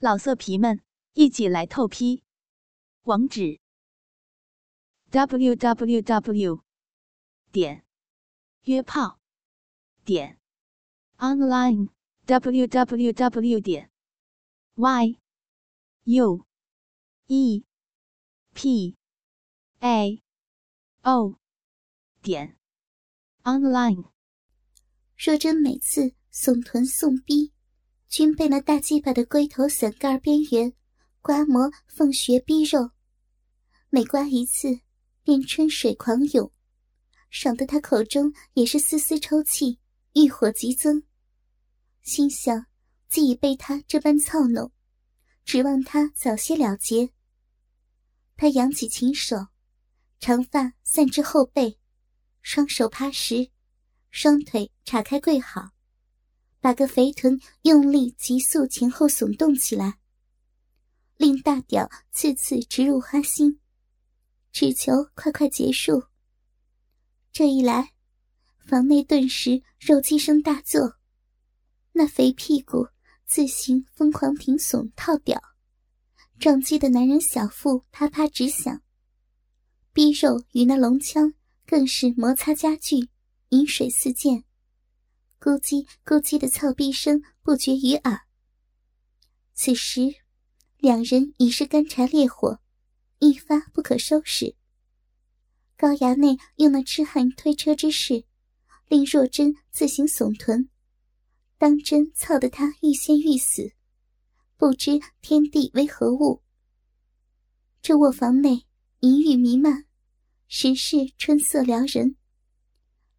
[0.00, 0.80] 老色皮们，
[1.14, 2.22] 一起来透批！
[3.02, 3.58] 网址
[5.10, 6.62] ：w w w
[7.50, 7.84] 点
[8.62, 9.18] 约炮
[10.04, 10.38] 点
[11.16, 11.88] online
[12.26, 13.90] w w w 点
[14.76, 15.18] y
[16.04, 16.46] u
[17.26, 17.64] e
[18.54, 18.96] p
[19.80, 20.22] a
[21.02, 21.40] o
[22.22, 22.56] 点
[23.42, 24.12] online。
[25.16, 27.52] 若真每次送臀送逼。
[28.08, 30.72] 均被那大鸡巴的龟头伞盖边缘
[31.20, 32.90] 刮磨缝穴逼肉，
[33.90, 34.80] 每刮一次
[35.22, 36.50] 便春水狂涌，
[37.28, 39.78] 爽得他口中也是丝丝抽泣，
[40.14, 41.02] 欲火急增。
[42.02, 42.64] 心想
[43.08, 44.72] 既已被他这般操弄，
[45.44, 47.10] 指望他早些了结。
[48.36, 49.48] 他扬起琴手，
[50.18, 51.78] 长发散至后背，
[52.40, 53.50] 双手趴实，
[54.10, 55.72] 双腿岔开跪好。
[56.60, 59.98] 把个肥臀用力急速前后耸动起来，
[61.16, 63.60] 令大屌次次直入花心，
[64.52, 66.04] 只求快快结束。
[67.32, 67.92] 这一来，
[68.66, 70.96] 房内顿时肉鸡声大作，
[71.92, 72.88] 那肥屁股
[73.24, 75.40] 自行疯狂挺耸套屌，
[76.40, 78.82] 撞击的男人小腹啪啪直响，
[79.92, 81.34] 逼肉与那龙枪
[81.66, 83.08] 更是摩擦加剧，
[83.50, 84.44] 饮水四溅。
[85.40, 88.22] 咕叽咕叽的操逼声不绝于耳。
[89.54, 90.02] 此时，
[90.78, 92.60] 两人已是干柴烈火，
[93.18, 94.56] 一发不可收拾。
[95.76, 98.24] 高衙内用那痴汉推车之势，
[98.88, 100.68] 令若真自行耸臀，
[101.56, 103.72] 当真操得他欲仙欲死，
[104.56, 106.42] 不知天地为何物。
[107.80, 108.66] 这卧房内
[109.00, 109.86] 淫欲弥漫，
[110.48, 112.16] 实是春色撩人。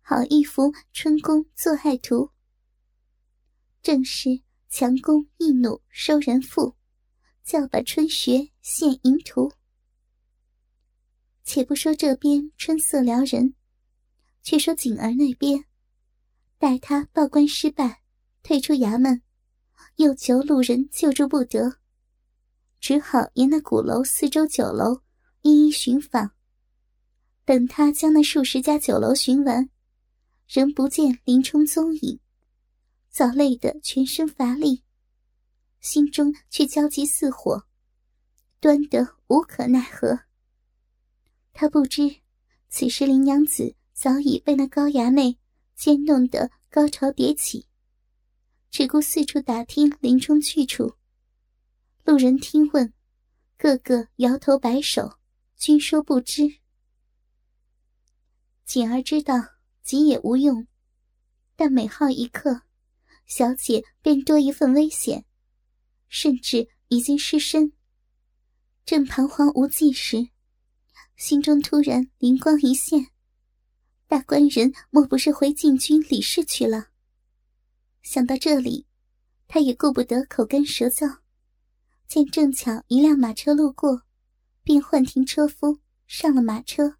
[0.09, 2.31] 好一幅春宫做爱图，
[3.83, 6.73] 正是强弓易弩收人腹，
[7.43, 9.51] 叫把春学献淫图。
[11.43, 13.53] 且不说这边春色撩人，
[14.41, 15.63] 却说景儿那边，
[16.57, 18.01] 待他报官失败，
[18.41, 19.21] 退出衙门，
[19.97, 21.77] 又求路人救助不得，
[22.79, 25.03] 只好沿那鼓楼四周酒楼
[25.43, 26.31] 一一寻访。
[27.45, 29.69] 等他将那数十家酒楼寻完。
[30.51, 32.19] 仍不见林冲踪影，
[33.07, 34.83] 早累得全身乏力，
[35.79, 37.67] 心中却焦急似火，
[38.59, 40.21] 端得无可奈何。
[41.53, 42.21] 他不知，
[42.67, 45.37] 此时林娘子早已被那高衙内
[45.75, 47.67] 奸弄得高潮迭起，
[48.71, 50.95] 只顾四处打听林冲去处。
[52.03, 52.91] 路人听问，
[53.55, 55.19] 个个摇头摆手，
[55.55, 56.57] 均说不知。
[58.65, 59.58] 锦儿知道。
[59.89, 60.67] 急也无用，
[61.55, 62.61] 但每耗一刻，
[63.25, 65.25] 小姐便多一份危险，
[66.07, 67.73] 甚至已经失身。
[68.85, 70.29] 正彷徨无计时，
[71.15, 73.07] 心中突然灵光一现：
[74.07, 76.89] 大官人莫不是回禁军李氏去了？
[78.03, 78.85] 想到这里，
[79.47, 81.21] 他也顾不得口干舌燥，
[82.07, 84.03] 见正巧一辆马车路过，
[84.61, 86.98] 便唤停车夫上了马车。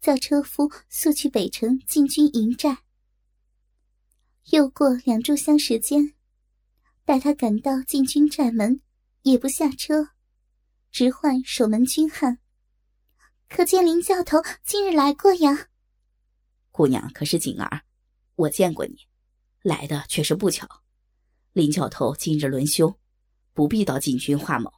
[0.00, 2.78] 叫车夫速去北城进军营寨。
[4.50, 6.14] 又过两炷香时间，
[7.04, 8.80] 待他赶到进军寨门，
[9.22, 10.08] 也不下车，
[10.90, 12.38] 直唤守门军汉
[13.48, 15.68] ：“可见林教头今日来过呀？”
[16.72, 17.82] 姑娘可是锦儿，
[18.36, 19.06] 我见过你，
[19.62, 20.66] 来的却是不巧。
[21.52, 22.98] 林教头今日轮休，
[23.52, 24.72] 不必到禁军化某。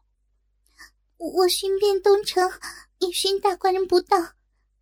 [1.18, 2.50] 我寻遍东城，
[2.98, 4.16] 也寻大官人不到。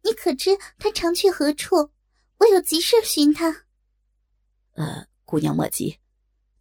[0.03, 1.91] 你可知他常去何处？
[2.39, 3.67] 我有急事寻他。
[4.73, 5.99] 呃，姑娘莫急，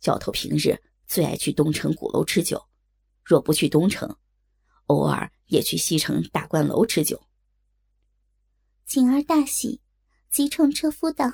[0.01, 0.77] 教头平日
[1.07, 2.67] 最爱去东城鼓楼吃酒，
[3.23, 4.17] 若不去东城，
[4.87, 7.23] 偶尔也去西城大观楼吃酒。
[8.85, 9.81] 锦儿大喜，
[10.29, 11.31] 急冲车夫道：“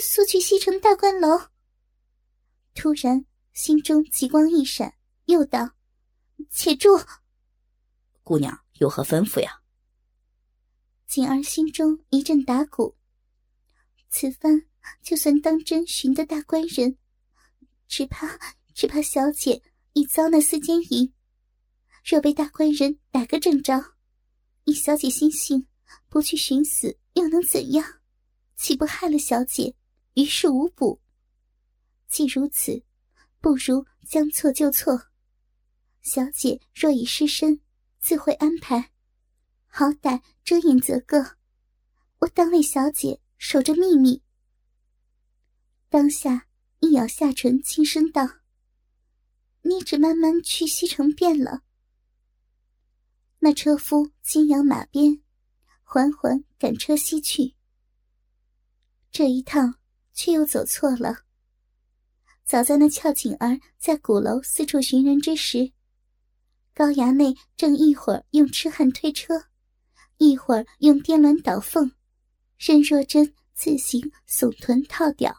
[0.00, 1.48] 速去西城大观楼。”
[2.74, 4.94] 突然心中极光一闪，
[5.26, 5.72] 又道
[6.48, 7.04] ：“且住，
[8.22, 9.59] 姑娘有何吩咐呀？”
[11.10, 12.94] 锦儿心中一阵打鼓，
[14.10, 14.64] 此番
[15.02, 16.98] 就算当真寻得大官人，
[17.88, 18.38] 只怕
[18.74, 19.60] 只怕小姐
[19.94, 21.12] 已遭那厮奸淫。
[22.04, 23.96] 若被大官人打个正着，
[24.62, 25.66] 以小姐心性，
[26.08, 27.84] 不去寻死又能怎样？
[28.54, 29.74] 岂不害了小姐，
[30.14, 31.00] 于事无补？
[32.06, 32.84] 既如此，
[33.40, 35.08] 不如将错就错。
[36.02, 37.60] 小姐若已失身，
[37.98, 38.89] 自会安排。
[39.72, 41.36] 好歹遮掩则个，
[42.18, 44.20] 我当为小姐守着秘密。
[45.88, 46.46] 当下
[46.80, 48.28] 一咬下唇，轻声道
[49.62, 51.62] ：“你只慢慢去西城便了。
[53.38, 55.22] 那车夫金摇马鞭，
[55.84, 57.54] 缓缓赶车西去。
[59.12, 59.76] 这一趟
[60.12, 61.24] 却又走错了。
[62.44, 65.72] 早在那俏景儿在鼓楼四处寻人之时，
[66.74, 69.49] 高衙内正一会儿用痴汉推车，
[70.20, 71.92] 一会儿用颠鸾倒凤，
[72.58, 75.34] 任若真自行耸臀套屌，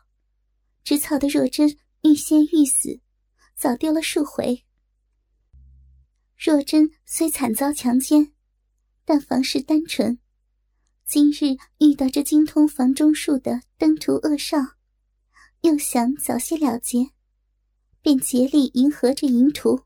[0.84, 3.00] 直操的若真欲仙欲死，
[3.56, 4.66] 早丢了数回。
[6.36, 8.34] 若真虽惨遭强奸，
[9.06, 10.18] 但房事单纯，
[11.06, 14.58] 今日遇到这精通房中术的登徒恶少。
[15.62, 17.12] 又想早些了结，
[18.02, 19.82] 便竭力迎合这淫徒，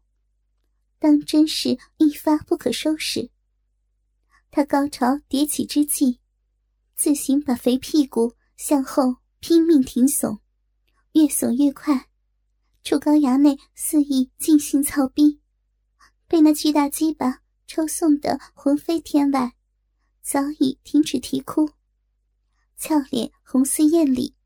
[1.00, 3.30] 当真是一发不可收拾。
[4.56, 6.22] 他高潮迭起之际，
[6.96, 10.40] 自行把肥屁股向后拼命挺耸，
[11.12, 12.07] 越耸越快，
[12.81, 15.42] 处高衙内肆意尽兴操逼，
[16.30, 19.57] 被那巨大鸡巴抽送得魂飞天外，
[20.22, 21.72] 早已停止啼哭，
[22.78, 24.38] 俏脸红似艳丽。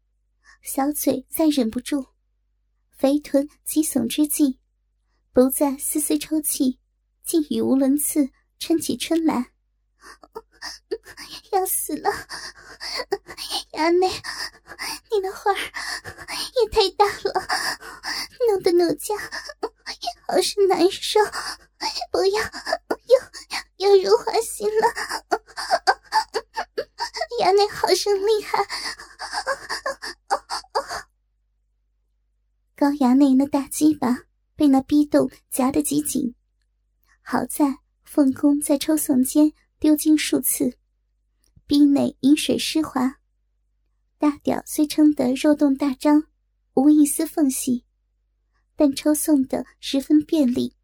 [0.64, 2.04] 小嘴再忍不住，
[2.90, 4.58] 肥臀急耸之际，
[5.32, 6.80] 不再丝丝抽泣，
[7.24, 9.52] 竟语无伦次，撑起春来
[11.52, 12.12] ：“要死了！
[13.74, 14.08] 衙内，
[15.12, 17.48] 你的花儿也太大了，
[18.48, 19.16] 弄得奴家
[20.28, 21.20] 好是难受。
[22.12, 22.42] 不要，
[23.78, 24.88] 又又入花心了。
[27.42, 28.66] 衙内好生厉害。”
[32.76, 34.20] 高衙内那大鸡巴
[34.56, 36.36] 被那逼洞夹得极紧，
[37.22, 40.78] 好在凤弓在抽耸间丢精数次，
[41.66, 43.20] 逼内饮水湿滑，
[44.18, 46.24] 大屌虽撑得肉洞大张，
[46.74, 47.86] 无一丝缝隙，
[48.76, 50.76] 但抽送的十分便利，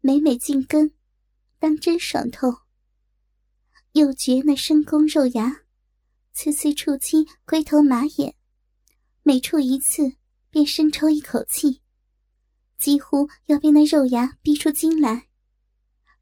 [0.00, 0.92] 每每进根，
[1.58, 2.52] 当真爽透。
[3.92, 5.62] 又觉那深宫肉芽，
[6.32, 8.34] 次次触击龟头马眼，
[9.22, 10.16] 每触一次。
[10.50, 11.82] 便深抽一口气，
[12.78, 15.28] 几乎要被那肉芽逼出精来，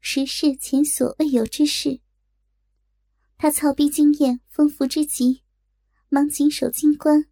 [0.01, 2.01] 实是前所未有之事。
[3.39, 5.43] 他操逼经验丰富之极，
[6.09, 7.27] 忙紧守金关，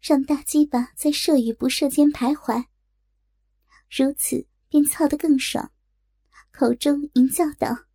[0.00, 2.66] 让大鸡巴在射与不射间徘徊。
[3.90, 5.72] 如此便操得更爽，
[6.52, 7.86] 口中吟叫道：“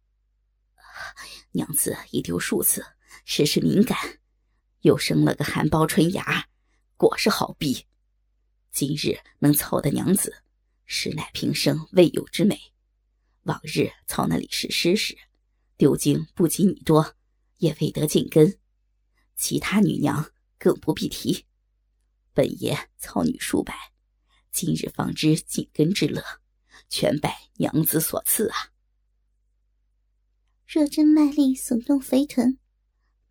[1.54, 2.86] 娘子已丢数次，
[3.24, 3.98] 实是敏感，
[4.82, 6.50] 又生了个含苞春芽，
[6.98, 7.86] 果是好逼。”
[8.70, 10.44] 今日能操的娘子，
[10.86, 12.60] 实乃平生未有之美。
[13.44, 15.18] 往日操那李氏师时，
[15.78, 17.16] 丢精不及你多，
[17.60, 18.60] 也未得进根。
[19.36, 21.46] 其他女娘更不必提。
[22.34, 23.74] 本爷操女数百，
[24.52, 26.22] 今日方知进根之乐，
[26.90, 28.74] 全拜娘子所赐啊！
[30.68, 32.60] 若真卖力耸动肥臀，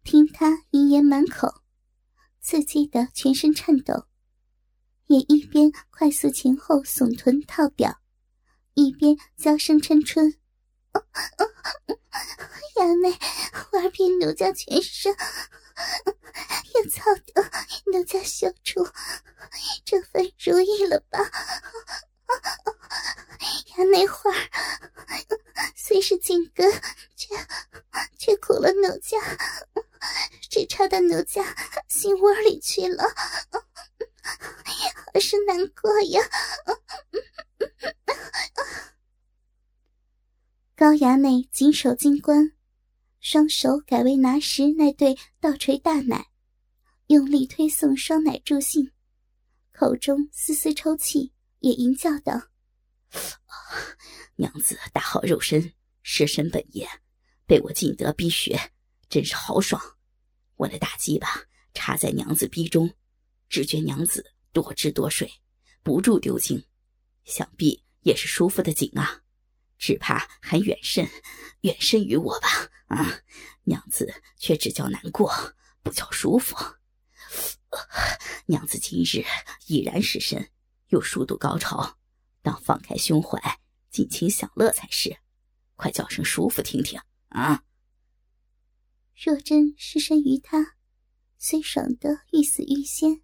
[0.03, 1.63] 听他淫言满口，
[2.41, 4.07] 刺激的全身颤抖。
[5.07, 8.01] 也一边快速前后耸臀套表，
[8.75, 10.38] 一边娇声嗔春
[12.77, 13.19] ：“衙内，
[13.73, 17.51] 玩遍奴家全身，要操得
[17.93, 18.89] 奴家羞出，
[19.85, 21.19] 这份如意了吧？
[23.77, 24.31] 衙内花
[25.77, 26.71] 虽是紧根，
[27.17, 27.35] 却
[28.19, 29.19] 却苦了奴家，
[30.51, 31.43] 只差到奴家
[31.89, 33.05] 心窝里去了。”
[35.15, 36.23] 好是难过呀！
[40.79, 42.53] 高衙内紧守金冠，
[43.19, 46.29] 双手改为拿实那对倒垂大奶，
[47.09, 48.93] 用力推送双奶助兴，
[49.73, 52.41] 口中丝丝抽泣，也吟叫道
[54.39, 55.73] ：“娘子大好肉身，
[56.05, 56.89] 尸身本爷，
[57.45, 58.71] 被我尽得逼血，
[59.09, 59.83] 真是豪爽！
[60.55, 61.27] 我的大鸡巴
[61.75, 62.89] 插在娘子逼中，
[63.49, 65.29] 只觉娘子。”多汁多水，
[65.83, 66.65] 不住丢精，
[67.25, 69.23] 想必也是舒服的紧啊！
[69.79, 71.09] 只怕还远甚，
[71.61, 72.49] 远甚于我吧？
[72.89, 73.21] 啊，
[73.65, 76.57] 娘子却只叫难过，不叫舒服。
[78.47, 79.25] 娘子今日
[79.67, 80.51] 已然失身，
[80.89, 81.99] 又数度高潮，
[82.43, 85.19] 当放开胸怀，尽情享乐才是。
[85.77, 87.63] 快叫声舒服听听啊！
[89.15, 90.77] 若真失身于他，
[91.39, 93.23] 虽爽得欲死欲仙。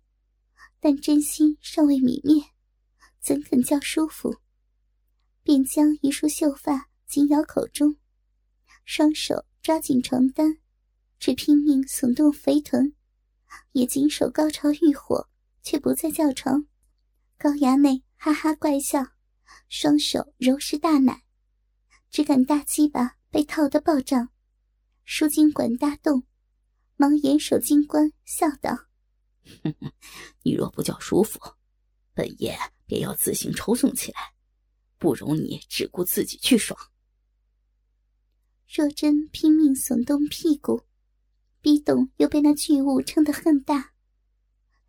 [0.79, 2.53] 但真心尚未泯灭，
[3.19, 4.43] 怎肯叫舒服？
[5.45, 7.97] 便将一束秀发紧咬口中，
[8.87, 10.59] 双手抓紧床单，
[11.19, 12.95] 只拼命耸动肥臀，
[13.73, 15.29] 也紧守高潮欲火，
[15.63, 16.67] 却不再叫床。
[17.37, 19.05] 高衙内哈哈怪笑，
[19.69, 21.25] 双手揉实大奶，
[22.11, 24.31] 只感大鸡巴被套得暴胀，
[25.05, 26.25] 输精管大动，
[26.97, 28.87] 忙严守金冠，笑道
[30.43, 31.39] ：“你若不叫舒服，
[32.15, 34.34] 本爷便要自行抽送起来，
[35.05, 36.79] 不容你只顾自己去爽。”
[38.67, 40.85] 若真拼命耸动屁股，
[41.61, 43.93] 逼动又被那巨物撑得很大，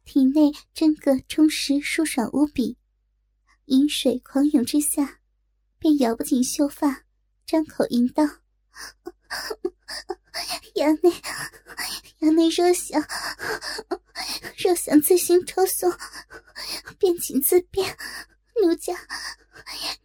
[0.05, 2.77] 体内真个充实舒爽无比。
[3.65, 5.19] 饮水狂涌之下，
[5.77, 7.03] 便咬不紧秀发，
[7.45, 8.24] 张口吟道
[10.75, 11.12] ：“衙内，
[12.22, 13.05] 衙内若想
[14.57, 15.91] 若想自行抽送，
[16.98, 17.98] 便请自便，
[18.62, 18.94] 奴家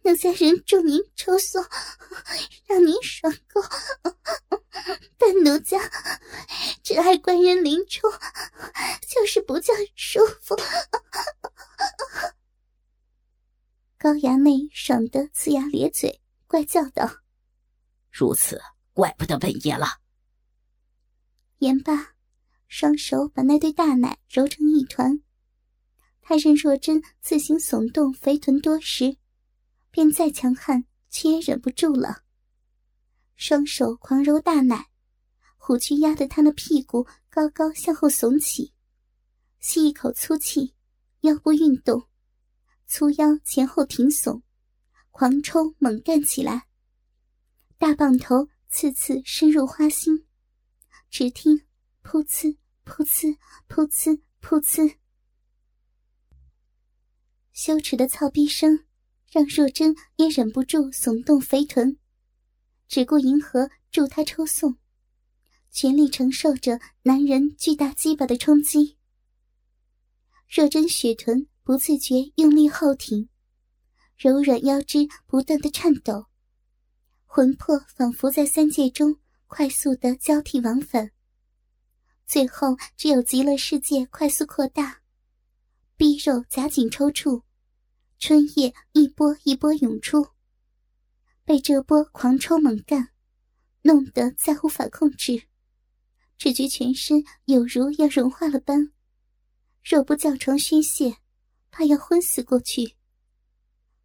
[0.03, 1.63] 奴家人助您抽送，
[2.65, 3.61] 让您爽够。
[5.17, 5.79] 但奴家
[6.83, 8.09] 只爱官人临出，
[9.07, 10.55] 就是不叫舒服。”
[13.97, 17.09] 高衙内爽得呲牙咧嘴，怪叫道
[18.11, 18.61] ：“如此，
[18.93, 19.99] 怪不得本爷了。”
[21.59, 22.15] 言罢，
[22.67, 25.21] 双手把那对大奶揉成一团。
[26.21, 29.17] 他任若真自行耸动肥臀多时，
[29.89, 32.23] 便再强悍，却也忍不住了。
[33.35, 34.89] 双手狂揉大奶，
[35.57, 38.71] 虎躯压得他的屁股高高向后耸起，
[39.59, 40.75] 吸一口粗气，
[41.21, 42.07] 腰部运动。
[42.85, 44.41] 粗腰前后挺耸，
[45.09, 46.67] 狂抽猛干起来。
[47.77, 50.25] 大棒头次次深入花心，
[51.09, 51.57] 只听
[52.03, 53.35] “噗呲噗呲
[53.67, 54.95] 噗呲噗呲”，
[57.53, 58.85] 羞耻的操逼声
[59.29, 61.97] 让若真也忍不住耸动肥臀，
[62.87, 64.77] 只顾迎合助他抽送，
[65.71, 68.97] 全力承受着男人巨大鸡巴的冲击。
[70.47, 71.47] 若真雪臀。
[71.63, 73.29] 不自觉用力后挺，
[74.17, 76.25] 柔软腰肢不断的颤抖，
[77.23, 79.15] 魂魄仿佛在三界中
[79.45, 81.11] 快速的交替往返。
[82.25, 85.00] 最后只有极乐世界快速扩大，
[86.01, 87.43] 逼肉夹紧抽搐，
[88.17, 90.29] 春液一波一波涌出，
[91.45, 93.09] 被这波狂抽猛干，
[93.83, 95.43] 弄得再无法控制，
[96.39, 98.91] 只觉全身有如要融化了般，
[99.83, 101.17] 若不叫床宣泄。
[101.69, 102.95] 怕要昏死过去，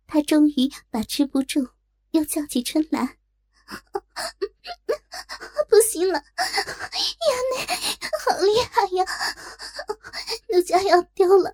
[0.07, 1.71] 他终于把持不住，
[2.11, 3.17] 又叫起春来
[5.69, 6.23] ：“不行了，衙
[7.57, 7.67] 内
[8.25, 9.05] 好厉害呀！
[10.49, 11.53] 奴家要丢了，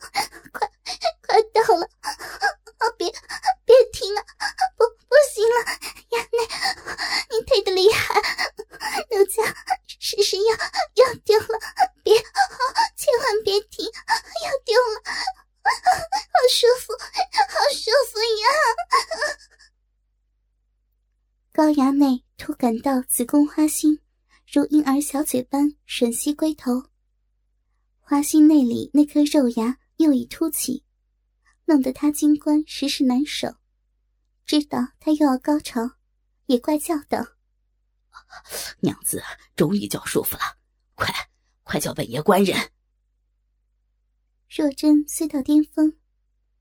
[0.52, 0.70] 快
[1.26, 1.88] 快到了！
[2.98, 3.10] 别
[3.64, 4.24] 别停啊！
[4.76, 5.54] 不不行了，
[6.10, 6.38] 衙内，
[7.30, 8.20] 你忒的厉害，
[9.10, 9.42] 奴家
[9.98, 10.54] 是是要
[10.94, 11.58] 要丢了，
[12.04, 12.14] 别，
[12.96, 13.92] 千万别停，要
[14.64, 15.02] 丢了！”
[15.64, 15.70] 好
[16.50, 16.98] 舒服，好
[17.72, 18.44] 舒服呀！
[21.52, 23.98] 高衙内突感到子宫花心
[24.46, 26.84] 如婴儿小嘴般吮吸龟头，
[27.98, 30.84] 花心内里那颗肉芽又已凸起，
[31.64, 33.56] 弄得他金冠时时难守。
[34.46, 35.80] 知道他又要高潮，
[36.46, 37.18] 也怪叫道
[38.78, 39.20] ：“娘子
[39.56, 40.42] 终于叫舒服了，
[40.94, 41.12] 快
[41.64, 42.70] 快叫本爷官人！”
[44.48, 45.98] 若真虽到巅峰，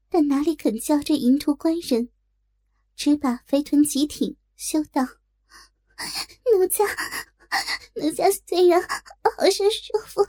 [0.09, 2.09] 但哪里肯叫这淫徒官人？
[2.95, 5.05] 只把肥臀极挺，羞道
[6.53, 6.85] ：“奴家，
[7.95, 10.25] 奴家虽然好生舒服，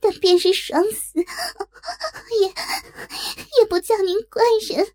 [0.00, 4.94] 但便是爽死，也也不叫您官人。”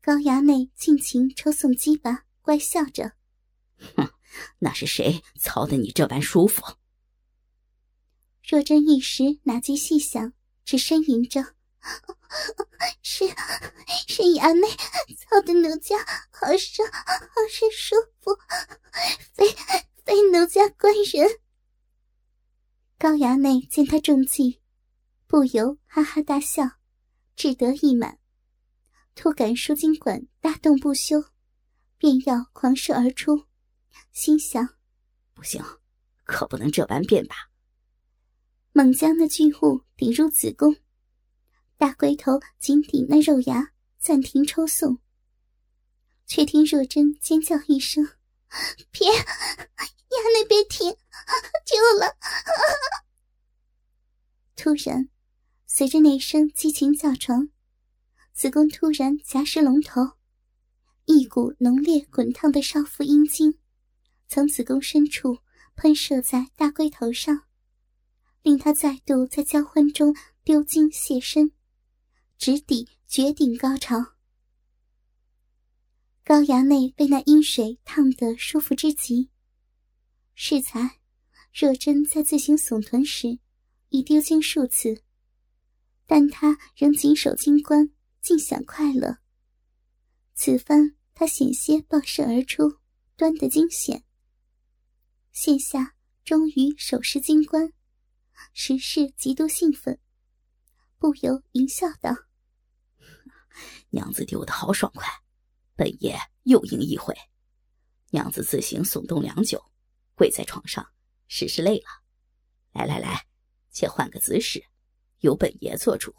[0.00, 3.12] 高衙内尽情抽送鸡巴，怪笑着
[3.96, 4.10] ：“哼，
[4.58, 6.62] 那是谁操的你这般舒服？”
[8.42, 10.32] 若真一时哪及细想，
[10.64, 11.54] 只呻吟着
[13.02, 13.26] ：“是
[14.06, 14.68] 是衙内
[15.16, 15.98] 操的奴家
[16.30, 18.36] 好生好生舒服，
[19.34, 19.50] 非
[20.04, 21.40] 非奴家官人。”
[22.98, 24.60] 高衙内见他中计，
[25.26, 26.64] 不由哈哈大笑，
[27.36, 28.18] 志得意满，
[29.14, 31.24] 突感输精管大动不休，
[31.96, 33.46] 便要狂射而出，
[34.12, 34.68] 心想
[35.32, 35.64] ：“不行，
[36.24, 37.36] 可不能这般变吧。”
[38.72, 40.76] 猛将那巨物顶入子宫，
[41.78, 44.98] 大龟头紧顶那肉芽，暂停抽送。
[46.26, 48.04] 却听若真尖叫一声
[48.90, 50.90] ：“别，衙内别停，
[51.64, 52.16] 救了！”
[54.56, 55.08] 突然，
[55.66, 57.48] 随着那声激情叫床，
[58.34, 60.02] 子宫突然夹实龙头，
[61.04, 63.56] 一股浓烈滚烫的少妇阴茎
[64.26, 65.38] 从子宫深处
[65.76, 67.44] 喷射在大龟头上。
[68.42, 71.52] 令他再度在交欢中丢精泄身，
[72.38, 74.14] 直抵绝顶高潮。
[76.24, 79.30] 高衙内被那阴水烫得舒服之极。
[80.34, 81.00] 适才，
[81.52, 83.40] 若真在自行耸臀时，
[83.88, 85.02] 已丢精数次，
[86.06, 87.90] 但他仍紧守金冠，
[88.20, 89.18] 尽享快乐。
[90.34, 92.78] 此番他险些爆射而出，
[93.16, 94.04] 端得惊险。
[95.32, 97.72] 现下终于手持金冠，
[98.52, 99.98] 实是极度兴奋，
[100.98, 102.14] 不由淫笑道
[103.90, 105.06] ：“娘子丢的好爽快。”
[105.76, 107.14] 本爷又赢一回，
[108.10, 109.62] 娘子自行耸动良久，
[110.16, 110.84] 跪在床上，
[111.28, 111.86] 是是累了。
[112.72, 113.26] 来来来，
[113.70, 114.64] 且换个姿势，
[115.20, 116.12] 由本爷做主，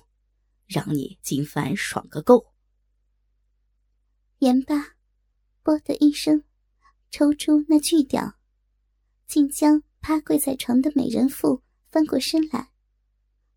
[0.65, 2.53] 让你今番爽个够。
[4.38, 4.96] 言罢，
[5.62, 6.46] 啵的一声，
[7.12, 8.36] 抽出那巨屌，
[9.27, 12.72] 竟将趴跪在床的美人妇翻过身来，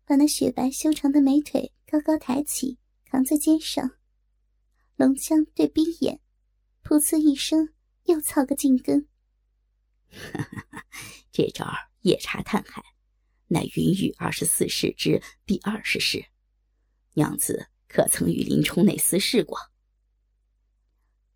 [0.03, 2.77] 把那雪白修长的美腿高高抬起，
[3.13, 3.91] 扛在肩上。
[4.95, 6.19] 龙枪对逼眼，
[6.83, 7.71] 噗呲一声，
[8.05, 9.07] 又操个进根。
[11.31, 12.83] 这招夜叉探海，
[13.49, 16.25] 乃云雨二十四式之第二十式。
[17.13, 19.59] 娘子可曾与林冲内厮试过？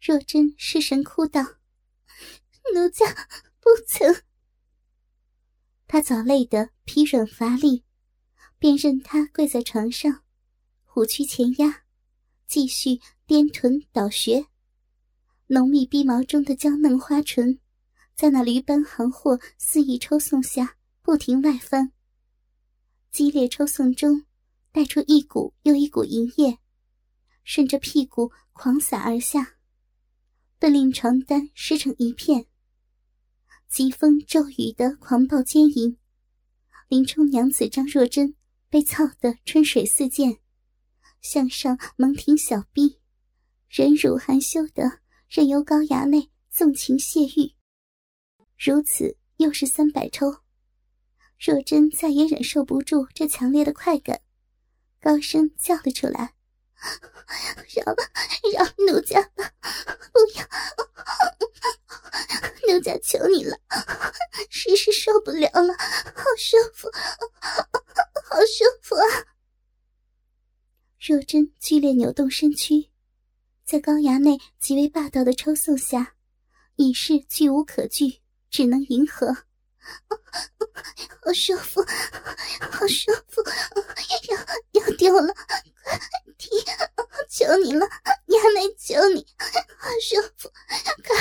[0.01, 1.43] 若真失神哭道
[2.73, 3.05] ：“奴家
[3.59, 4.23] 不曾。”
[5.85, 7.83] 他早累得疲软乏力，
[8.57, 10.23] 便任他跪在床上，
[10.97, 11.83] 虎躯前压。
[12.47, 14.47] 继续颠臀倒穴，
[15.45, 17.59] 浓密逼毛中的娇嫩花唇，
[18.15, 21.91] 在那驴般行货肆意抽送下，不停外翻。
[23.11, 24.25] 激烈抽送中，
[24.71, 26.57] 带出一股又一股淫液，
[27.43, 29.57] 顺着屁股狂洒而下，
[30.57, 32.47] 顿令床单湿成一片。
[33.69, 35.95] 疾风骤雨的狂暴奸淫，
[36.87, 38.33] 林冲娘子张若珍
[38.67, 40.39] 被操得春水四溅。
[41.21, 42.99] 向上猛挺小臂，
[43.69, 47.53] 忍辱含羞的任由高衙内纵情泄欲。
[48.57, 50.37] 如此又是三百抽，
[51.39, 54.21] 若真再也忍受不住这强烈的快感，
[54.99, 56.33] 高声叫了出来
[57.75, 57.97] ：“饶了，
[58.53, 59.51] 饶奴家吧，
[60.11, 60.47] 不要！
[62.67, 63.57] 奴家求你了，
[64.49, 65.73] 实是受不了了，
[66.15, 66.89] 好舒服，
[68.23, 69.05] 好舒服啊！”
[70.99, 72.89] 若真剧烈扭动身躯，
[73.63, 76.15] 在高衙内极为霸道的抽送下，
[76.75, 79.27] 已是拒无可拒，只能迎合。
[81.21, 81.81] 好舒服，
[82.71, 83.43] 好舒服，
[84.29, 85.33] 要要丢了，
[85.83, 85.99] 快
[86.37, 86.49] 踢！
[87.29, 87.85] 求你了，
[88.27, 89.25] 衙内，求你，
[89.77, 91.15] 好舒服，快快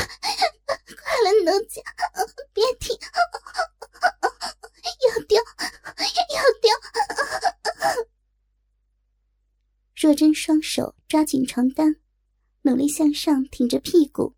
[1.22, 1.82] 了，奴家，
[2.52, 2.98] 别停，
[5.02, 6.70] 要丢，要丢！
[9.94, 11.96] 若真双手抓紧床单，
[12.60, 14.34] 努力向上挺着屁股，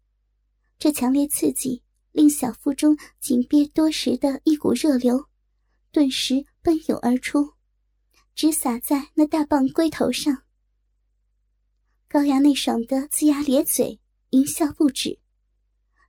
[0.78, 5.26] 这强烈刺激令小腹中紧憋多时的一股热流，
[5.90, 7.54] 顿时奔涌而出，
[8.36, 10.44] 直洒在那大棒龟头上。
[12.06, 13.98] 高衙内爽得龇牙咧嘴，
[14.30, 15.18] 淫笑不止。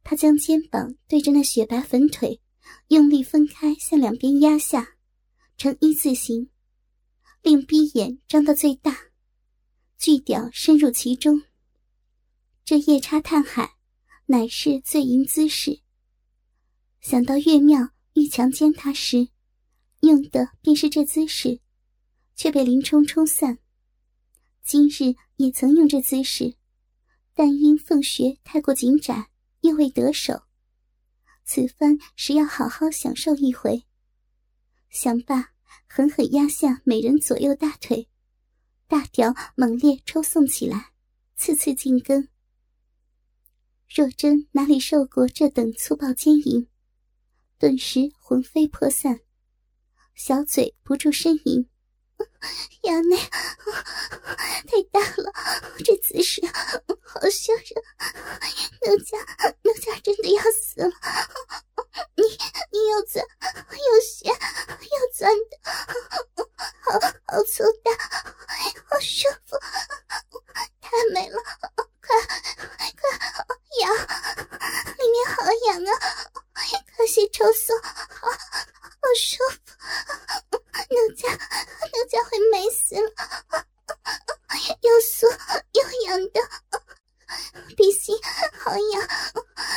[0.04, 2.40] 他将肩膀对着那雪白粉腿，
[2.90, 4.90] 用力分开向两边压下，
[5.58, 6.52] 呈一字形，
[7.42, 9.09] 令逼眼张到最大。
[10.00, 11.44] 巨屌深入其中，
[12.64, 13.76] 这夜叉探海
[14.28, 15.82] 乃是醉淫姿势。
[17.02, 19.28] 想到岳庙欲强奸他时，
[20.00, 21.60] 用的便是这姿势，
[22.34, 23.60] 却被林冲冲散。
[24.64, 26.56] 今日也曾用这姿势，
[27.34, 30.44] 但因凤穴太过紧窄，又未得手。
[31.44, 33.84] 此番实要好好享受一回。
[34.90, 35.52] 想罢，
[35.88, 38.08] 狠狠压下美人左右大腿。
[38.90, 40.94] 大屌猛烈抽送起来，
[41.36, 42.28] 次次进根。
[43.88, 46.68] 若真哪里受过这等粗暴奸淫，
[47.60, 49.20] 顿时魂飞魄散，
[50.16, 51.70] 小嘴不住呻吟
[52.84, 53.18] ：“衙内，
[54.68, 55.32] 太大了，
[55.84, 56.42] 这姿势
[57.04, 57.84] 好吓人，
[58.86, 59.18] 奴家
[59.64, 60.92] 奴家真的要死了！
[62.16, 62.24] 你
[62.72, 63.26] 你又钻
[63.72, 65.58] 又旋又钻的，
[66.82, 67.92] 好好粗大！”
[68.90, 69.58] 好舒服，
[70.82, 71.42] 太美了！
[72.02, 73.04] 快快
[73.82, 73.94] 痒，
[74.98, 75.92] 里面好痒啊！
[76.96, 78.36] 快些抽送，好好
[79.16, 80.58] 舒服，
[82.10, 83.12] 家会没死了，
[84.82, 85.30] 又酥
[85.74, 86.42] 又痒的，
[87.78, 88.18] 鼻心
[88.58, 89.08] 好痒，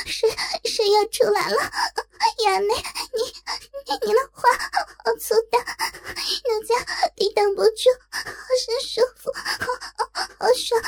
[0.07, 0.31] 水
[0.65, 1.57] 水要出来了，
[2.45, 2.75] 衙内，
[3.13, 3.23] 你
[3.85, 4.49] 你你的花
[5.05, 6.75] 好粗大，奴家
[7.15, 7.91] 抵挡不住。
[8.11, 8.23] 好
[8.83, 9.43] 舒服，好
[10.39, 10.81] 好爽，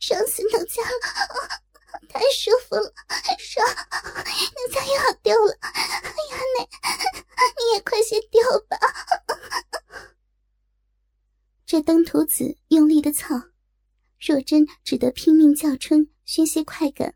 [0.00, 1.48] 爽死奴家了，
[2.08, 2.92] 太舒服了，
[3.38, 5.70] 爽，奴家要丢了，哎
[6.30, 6.64] 呀，你
[7.58, 8.78] 你也快些丢吧。
[11.64, 13.34] 这登徒子用力的操，
[14.20, 17.14] 若真只得拼命叫春宣泄快感。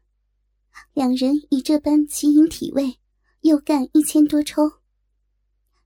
[0.94, 2.98] 两人以这般奇淫体位，
[3.40, 4.70] 又干一千多抽。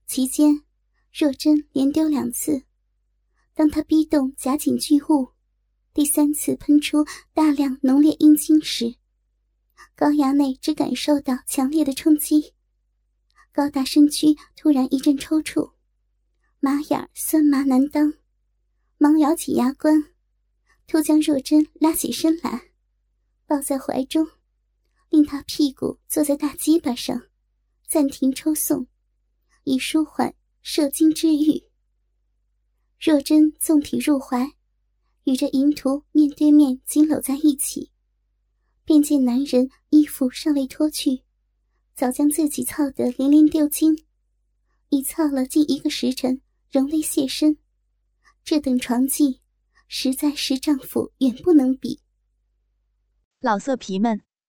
[0.05, 0.63] 期间，
[1.11, 2.63] 若真连丢两次。
[3.53, 5.29] 当他逼动夹紧巨物，
[5.93, 8.95] 第三次喷出大量浓烈阴茎时，
[9.95, 12.53] 高衙内只感受到强烈的冲击，
[13.53, 15.71] 高大身躯突然一阵抽搐，
[16.59, 18.13] 麻眼酸麻难当。
[18.97, 20.11] 忙咬起牙关，
[20.87, 22.71] 突将若真拉起身来，
[23.47, 24.27] 抱在怀中，
[25.11, 27.21] 令他屁股坐在大鸡巴上，
[27.85, 28.87] 暂停抽送，
[29.65, 31.63] 以舒缓射精之欲。
[32.97, 34.53] 若真纵体入怀，
[35.25, 37.91] 与这淫徒面对面紧搂在一起，
[38.85, 41.23] 便见男人衣服尚未脱去，
[41.93, 44.05] 早将自己操得连连丢精，
[44.87, 47.57] 已操了近一个时辰，仍未现身。
[48.45, 49.41] 这等床技，
[49.89, 51.99] 实在是丈夫远不能比。
[53.41, 54.21] 老色皮们，